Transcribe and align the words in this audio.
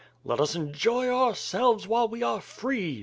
"Let 0.23 0.39
us 0.41 0.55
enjoy 0.55 1.09
ourselves 1.13 1.87
while 1.87 2.07
we 2.07 2.23
are 2.23 2.41
free!" 2.41 2.99